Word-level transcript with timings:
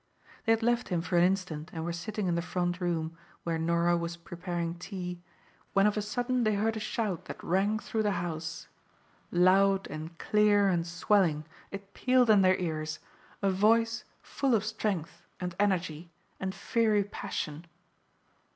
They 0.45 0.51
had 0.51 0.63
left 0.63 0.89
him 0.89 1.03
for 1.03 1.15
an 1.19 1.23
instant 1.23 1.69
and 1.71 1.85
were 1.85 1.93
sitting 1.93 2.25
in 2.25 2.33
the 2.33 2.41
front 2.41 2.81
room, 2.81 3.15
where 3.43 3.59
Norah 3.59 3.95
was 3.97 4.17
preparing 4.17 4.73
tea, 4.79 5.21
when 5.73 5.85
of 5.85 5.95
a 5.95 6.01
sudden 6.01 6.43
they 6.43 6.55
heard 6.55 6.75
a 6.75 6.79
shout 6.79 7.25
that 7.25 7.43
rang 7.43 7.77
through 7.77 8.01
the 8.01 8.13
house. 8.17 8.67
Loud 9.29 9.85
and 9.91 10.17
clear 10.17 10.69
and 10.69 10.87
swelling, 10.87 11.45
it 11.69 11.93
pealed 11.93 12.31
in 12.31 12.41
their 12.41 12.55
ears 12.57 12.97
a 13.43 13.51
voice 13.51 14.03
full 14.23 14.55
of 14.55 14.65
strength 14.65 15.23
and 15.39 15.53
energy 15.59 16.09
and 16.39 16.55
fiery 16.55 17.03
passion. 17.03 17.67